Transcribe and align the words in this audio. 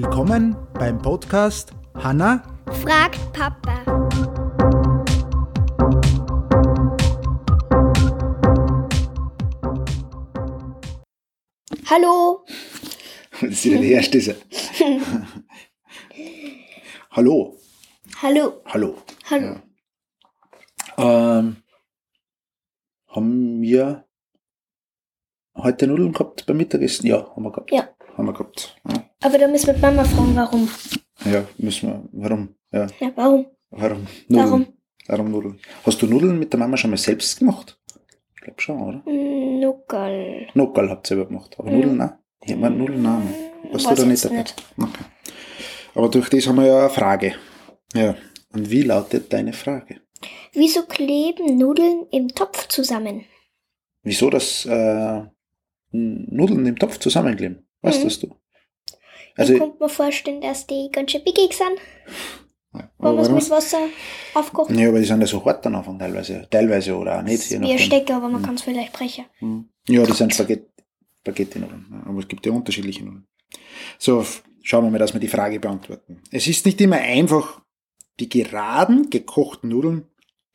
Willkommen 0.00 0.56
beim 0.74 1.02
Podcast 1.02 1.72
Hanna 1.96 2.44
fragt 2.84 3.18
Papa. 3.32 3.84
Hallo. 11.90 12.46
Das 13.40 13.50
ist 13.50 13.64
wieder 13.64 13.80
die 13.80 13.90
erste. 13.90 14.18
Hallo. 17.10 17.56
Hallo. 18.22 18.62
Hallo. 18.66 19.02
Hallo. 19.28 19.56
Ja. 20.96 21.38
Ähm, 21.40 21.56
haben 23.08 23.60
wir 23.62 24.06
heute 25.56 25.88
Nudeln 25.88 26.12
gehabt 26.12 26.46
beim 26.46 26.58
Mittagessen? 26.58 27.08
Ja, 27.08 27.34
haben 27.34 27.42
wir 27.42 27.50
gehabt. 27.50 27.72
Ja. 27.72 27.88
Haben 28.16 28.26
wir 28.26 28.32
gehabt. 28.32 28.80
Ja, 28.88 29.07
Aber 29.22 29.38
da 29.38 29.48
müssen 29.48 29.66
wir 29.68 29.78
Mama 29.78 30.04
fragen, 30.04 30.36
warum. 30.36 30.68
ja 31.24 31.44
müssen 31.58 31.88
wir. 31.88 32.08
Warum? 32.12 32.54
Ja, 32.72 32.86
Ja, 33.00 33.10
warum? 33.16 33.46
warum? 33.70 34.06
Nudeln. 34.28 34.50
Warum? 34.50 34.66
Warum 35.08 35.30
Nudeln? 35.30 35.60
Hast 35.84 36.00
du 36.02 36.06
Nudeln 36.06 36.38
mit 36.38 36.52
der 36.52 36.60
Mama 36.60 36.76
schon 36.76 36.90
mal 36.90 36.96
selbst 36.98 37.38
gemacht? 37.38 37.78
Ich 38.36 38.40
glaube 38.42 38.60
schon, 38.60 38.80
oder? 38.80 38.98
Mm, 39.10 39.60
Nuckel. 39.60 40.46
Nockerl 40.54 40.90
habt 40.90 41.06
ihr 41.06 41.08
selber 41.16 41.26
gemacht. 41.26 41.56
Aber 41.58 41.70
Nudeln 41.70 41.96
nein. 41.96 42.12
Ich 42.42 42.54
meine 42.56 42.76
Nudeln 42.76 43.02
nein. 43.02 43.34
Warst 43.72 43.86
du 43.86 43.90
Weiß 43.90 43.98
da 44.00 44.06
nicht 44.06 44.24
dabei? 44.24 44.36
nicht. 44.38 44.62
Okay. 44.78 45.04
Aber 45.94 46.08
durch 46.08 46.28
das 46.28 46.46
haben 46.46 46.56
wir 46.56 46.66
ja 46.66 46.80
eine 46.80 46.90
Frage. 46.90 47.34
Ja. 47.94 48.14
Und 48.52 48.70
wie 48.70 48.82
lautet 48.82 49.32
deine 49.32 49.52
Frage? 49.52 50.00
Wieso 50.52 50.82
kleben 50.86 51.58
Nudeln 51.58 52.06
im 52.12 52.28
Topf 52.28 52.68
zusammen? 52.68 53.24
Wieso 54.02 54.30
das 54.30 54.64
äh, 54.66 55.22
Nudeln 55.90 56.66
im 56.66 56.78
Topf 56.78 56.98
zusammenkleben? 56.98 57.66
Weißt 57.82 58.00
Mhm. 58.00 58.04
das 58.04 58.20
du? 58.20 58.34
Also, 59.38 59.52
ich 59.54 59.58
könnte 59.60 59.76
mir 59.82 59.88
vorstellen, 59.88 60.40
dass 60.40 60.66
die 60.66 60.88
ganz 60.92 61.10
schön 61.12 61.22
pickig 61.24 61.52
sind, 61.54 61.78
ja, 62.74 62.90
wenn 62.98 63.14
man 63.14 63.24
es 63.24 63.30
mit 63.30 63.50
Wasser 63.50 63.78
aufkocht. 64.34 64.70
ja, 64.70 64.88
aber 64.88 64.98
die 64.98 65.04
sind 65.06 65.20
ja 65.20 65.26
so 65.26 65.44
hart 65.44 65.64
dann 65.64 65.74
Anfang 65.76 65.98
teilweise. 65.98 66.46
Teilweise 66.50 66.96
oder 66.96 67.18
auch 67.18 67.22
nicht. 67.22 67.48
Wie 67.50 67.56
ein. 67.72 67.78
Stecker, 67.78 68.16
aber 68.16 68.28
man 68.28 68.42
Mhm. 68.42 68.44
kann 68.46 68.54
es 68.56 68.62
vielleicht 68.62 68.92
brechen. 68.92 69.24
Mhm. 69.40 69.68
Ja, 69.88 70.04
das 70.04 70.18
sind 70.18 70.34
Spaghetti, 70.34 70.66
Spaghetti-Nudeln. 71.20 71.86
Ja, 71.90 72.02
Aber 72.10 72.18
es 72.20 72.28
gibt 72.28 72.44
ja 72.46 72.52
unterschiedliche 72.52 73.04
Nudeln. 73.04 73.26
So, 73.98 74.24
schauen 74.62 74.84
wir 74.84 74.90
mal, 74.90 74.98
dass 74.98 75.14
wir 75.14 75.20
die 75.20 75.28
Frage 75.28 75.60
beantworten. 75.60 76.20
Es 76.30 76.46
ist 76.46 76.66
nicht 76.66 76.80
immer 76.80 76.96
einfach, 76.96 77.62
die 78.20 78.28
geraden, 78.28 79.08
gekochten 79.10 79.70
Nudeln 79.70 80.06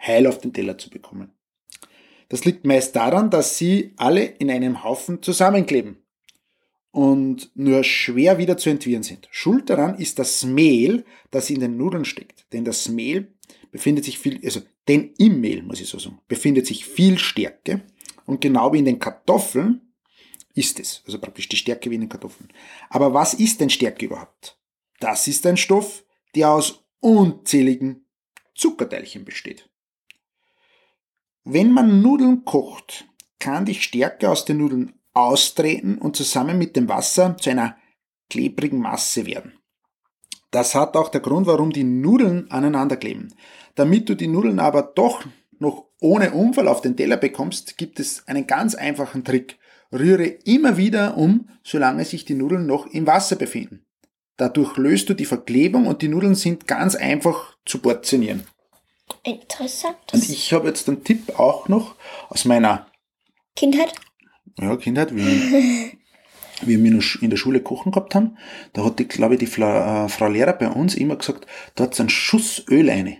heil 0.00 0.26
auf 0.26 0.38
den 0.38 0.52
Teller 0.52 0.76
zu 0.78 0.90
bekommen. 0.90 1.32
Das 2.28 2.44
liegt 2.44 2.66
meist 2.66 2.94
daran, 2.94 3.30
dass 3.30 3.56
sie 3.56 3.94
alle 3.96 4.22
in 4.24 4.50
einem 4.50 4.84
Haufen 4.84 5.22
zusammenkleben 5.22 5.96
und 6.96 7.50
nur 7.54 7.84
schwer 7.84 8.38
wieder 8.38 8.56
zu 8.56 8.70
entwirren 8.70 9.02
sind. 9.02 9.28
Schuld 9.30 9.68
daran 9.68 9.98
ist 9.98 10.18
das 10.18 10.44
Mehl, 10.44 11.04
das 11.30 11.50
in 11.50 11.60
den 11.60 11.76
Nudeln 11.76 12.06
steckt. 12.06 12.50
Denn 12.54 12.64
das 12.64 12.88
Mehl 12.88 13.34
befindet 13.70 14.06
sich 14.06 14.18
viel, 14.18 14.40
also 14.42 14.62
denn 14.88 15.12
im 15.18 15.42
Mehl, 15.42 15.62
muss 15.62 15.82
ich 15.82 15.90
so 15.90 15.98
sagen, 15.98 16.22
befindet 16.26 16.66
sich 16.66 16.86
viel 16.86 17.18
Stärke 17.18 17.82
und 18.24 18.40
genau 18.40 18.72
wie 18.72 18.78
in 18.78 18.86
den 18.86 18.98
Kartoffeln 18.98 19.92
ist 20.54 20.80
es, 20.80 21.02
also 21.04 21.18
praktisch 21.18 21.50
die 21.50 21.58
Stärke 21.58 21.90
wie 21.90 21.96
in 21.96 22.00
den 22.00 22.08
Kartoffeln. 22.08 22.50
Aber 22.88 23.12
was 23.12 23.34
ist 23.34 23.60
denn 23.60 23.68
Stärke 23.68 24.06
überhaupt? 24.06 24.58
Das 24.98 25.28
ist 25.28 25.44
ein 25.44 25.58
Stoff, 25.58 26.02
der 26.34 26.50
aus 26.50 26.82
unzähligen 27.00 28.06
Zuckerteilchen 28.54 29.26
besteht. 29.26 29.68
Wenn 31.44 31.72
man 31.72 32.00
Nudeln 32.00 32.46
kocht, 32.46 33.04
kann 33.38 33.66
die 33.66 33.74
Stärke 33.74 34.30
aus 34.30 34.46
den 34.46 34.56
Nudeln 34.56 34.95
austreten 35.16 35.98
und 35.98 36.14
zusammen 36.14 36.58
mit 36.58 36.76
dem 36.76 36.88
Wasser 36.88 37.36
zu 37.38 37.50
einer 37.50 37.76
klebrigen 38.28 38.78
Masse 38.78 39.26
werden. 39.26 39.54
Das 40.50 40.74
hat 40.74 40.96
auch 40.96 41.08
der 41.08 41.20
Grund, 41.20 41.46
warum 41.46 41.72
die 41.72 41.84
Nudeln 41.84 42.50
aneinander 42.50 42.96
kleben. 42.96 43.34
Damit 43.74 44.08
du 44.08 44.14
die 44.14 44.28
Nudeln 44.28 44.58
aber 44.58 44.82
doch 44.82 45.24
noch 45.58 45.86
ohne 46.00 46.32
Unfall 46.32 46.68
auf 46.68 46.82
den 46.82 46.96
Teller 46.96 47.16
bekommst, 47.16 47.78
gibt 47.78 47.98
es 47.98 48.26
einen 48.28 48.46
ganz 48.46 48.74
einfachen 48.74 49.24
Trick. 49.24 49.58
Rühre 49.92 50.26
immer 50.26 50.76
wieder 50.76 51.16
um, 51.16 51.48
solange 51.62 52.04
sich 52.04 52.24
die 52.24 52.34
Nudeln 52.34 52.66
noch 52.66 52.86
im 52.86 53.06
Wasser 53.06 53.36
befinden. 53.36 53.86
Dadurch 54.36 54.76
löst 54.76 55.08
du 55.08 55.14
die 55.14 55.24
Verklebung 55.24 55.86
und 55.86 56.02
die 56.02 56.08
Nudeln 56.08 56.34
sind 56.34 56.66
ganz 56.66 56.94
einfach 56.94 57.56
zu 57.64 57.78
portionieren. 57.78 58.46
Interessant. 59.22 59.96
Und 60.12 60.28
ich 60.28 60.52
habe 60.52 60.68
jetzt 60.68 60.88
einen 60.88 61.04
Tipp 61.04 61.38
auch 61.38 61.68
noch 61.68 61.94
aus 62.28 62.44
meiner 62.44 62.86
Kindheit? 63.54 63.94
Ja, 64.58 64.76
Kindheit, 64.76 65.14
wie, 65.14 65.92
wie 66.62 66.82
wir 66.82 67.02
in 67.20 67.30
der 67.30 67.36
Schule 67.36 67.60
kochen 67.60 67.92
gehabt 67.92 68.14
haben. 68.14 68.36
Da 68.72 68.84
hat 68.84 68.98
die, 68.98 69.06
glaube 69.06 69.34
ich, 69.34 69.40
die 69.40 69.46
Fla, 69.46 70.06
äh, 70.06 70.08
Frau 70.08 70.28
Lehrer 70.28 70.54
bei 70.54 70.68
uns 70.68 70.94
immer 70.94 71.16
gesagt, 71.16 71.46
da 71.74 71.84
hat 71.84 71.98
einen 72.00 72.08
Schuss 72.08 72.64
Öl 72.70 72.88
rein. 72.88 73.18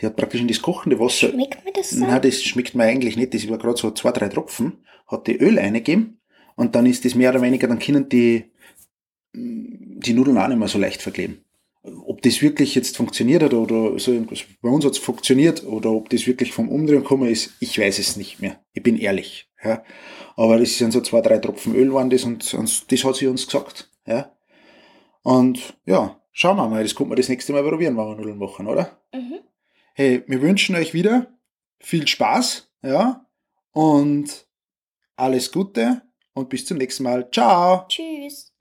Die 0.00 0.06
hat 0.06 0.16
praktisch 0.16 0.40
in 0.40 0.48
das 0.48 0.62
kochende 0.62 1.00
Wasser 1.00 1.30
Schmeckt 1.30 1.64
mir 1.64 1.72
das 1.72 1.90
so? 1.90 2.06
Nein, 2.06 2.22
das 2.22 2.42
schmeckt 2.42 2.74
mir 2.74 2.84
eigentlich 2.84 3.16
nicht. 3.16 3.34
Das 3.34 3.48
war 3.48 3.58
gerade 3.58 3.76
so 3.76 3.90
zwei, 3.90 4.12
drei 4.12 4.28
Tropfen. 4.28 4.84
Hat 5.06 5.26
die 5.26 5.36
Öl 5.36 5.58
eingegeben 5.58 6.20
und 6.54 6.74
dann 6.74 6.86
ist 6.86 7.04
das 7.04 7.14
mehr 7.14 7.30
oder 7.30 7.42
weniger, 7.42 7.66
dann 7.66 7.78
können 7.78 8.08
die, 8.08 8.50
die 9.32 10.12
Nudeln 10.12 10.38
auch 10.38 10.48
nicht 10.48 10.58
mehr 10.58 10.68
so 10.68 10.78
leicht 10.78 11.02
verkleben. 11.02 11.44
Ob 12.18 12.22
das 12.22 12.42
wirklich 12.42 12.74
jetzt 12.74 12.96
funktioniert 12.96 13.44
hat 13.44 13.54
oder 13.54 13.96
so 13.96 14.10
bei 14.60 14.68
uns 14.68 14.84
hat 14.84 14.90
es 14.90 14.98
funktioniert 14.98 15.64
oder 15.64 15.92
ob 15.92 16.10
das 16.10 16.26
wirklich 16.26 16.50
vom 16.50 16.68
Umdrehen 16.68 17.02
gekommen 17.02 17.28
ist, 17.28 17.54
ich 17.60 17.78
weiß 17.78 18.00
es 18.00 18.16
nicht 18.16 18.40
mehr. 18.40 18.60
Ich 18.72 18.82
bin 18.82 18.98
ehrlich. 18.98 19.48
Ja. 19.62 19.84
Aber 20.34 20.58
das 20.58 20.76
sind 20.76 20.92
so 20.92 21.00
zwei, 21.00 21.20
drei 21.20 21.38
Tropfen 21.38 21.76
Öl 21.76 21.94
waren 21.94 22.10
das 22.10 22.24
und, 22.24 22.52
und 22.54 22.90
das 22.90 23.04
hat 23.04 23.14
sie 23.14 23.28
uns 23.28 23.46
gesagt. 23.46 23.88
Ja. 24.04 24.32
Und 25.22 25.78
ja, 25.86 26.20
schauen 26.32 26.56
wir 26.56 26.68
mal, 26.68 26.82
das 26.82 26.96
kommt 26.96 27.10
man 27.10 27.16
das 27.16 27.28
nächste 27.28 27.52
Mal 27.52 27.62
probieren, 27.62 27.96
wenn 27.96 28.04
wir 28.04 28.16
Nudeln 28.16 28.38
machen, 28.38 28.66
oder? 28.66 29.00
Mhm. 29.14 29.38
Hey, 29.94 30.24
wir 30.26 30.42
wünschen 30.42 30.74
euch 30.74 30.94
wieder 30.94 31.38
viel 31.78 32.08
Spaß, 32.08 32.68
ja, 32.82 33.28
und 33.70 34.48
alles 35.14 35.52
Gute 35.52 36.02
und 36.34 36.48
bis 36.48 36.66
zum 36.66 36.78
nächsten 36.78 37.04
Mal. 37.04 37.30
Ciao! 37.30 37.86
Tschüss. 37.86 38.52